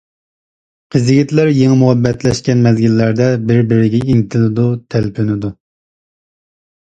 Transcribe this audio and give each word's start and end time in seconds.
قىز-يىگىتلەر 0.93 1.51
يېڭى 1.57 1.75
مۇھەببەتلەشكەن 1.81 2.63
مەزگىللەردە 2.69 3.27
بىر-بىرىگە 3.51 4.01
ئىنتىلىدۇ، 4.15 4.67
تەلپۈنىدۇ. 4.97 5.55